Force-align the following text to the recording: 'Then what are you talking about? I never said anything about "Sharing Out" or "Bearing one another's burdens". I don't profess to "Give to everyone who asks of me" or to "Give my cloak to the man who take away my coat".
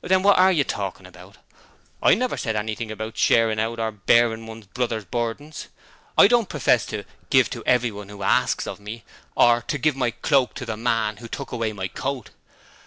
'Then 0.00 0.22
what 0.22 0.38
are 0.38 0.50
you 0.52 0.64
talking 0.64 1.04
about? 1.04 1.36
I 2.02 2.14
never 2.14 2.38
said 2.38 2.56
anything 2.56 2.90
about 2.90 3.18
"Sharing 3.18 3.60
Out" 3.60 3.78
or 3.78 3.92
"Bearing 3.92 4.46
one 4.46 4.64
another's 4.74 5.04
burdens". 5.04 5.66
I 6.16 6.28
don't 6.28 6.48
profess 6.48 6.86
to 6.86 7.04
"Give 7.28 7.50
to 7.50 7.62
everyone 7.66 8.08
who 8.08 8.22
asks 8.22 8.66
of 8.66 8.80
me" 8.80 9.04
or 9.34 9.60
to 9.68 9.76
"Give 9.76 9.94
my 9.94 10.12
cloak 10.12 10.54
to 10.54 10.64
the 10.64 10.78
man 10.78 11.18
who 11.18 11.28
take 11.28 11.52
away 11.52 11.74
my 11.74 11.88
coat". 11.88 12.30